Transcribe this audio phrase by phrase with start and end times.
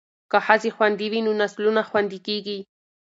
[0.31, 2.59] که ښځې خوندي وي نو نسلونه خوندي کیږي.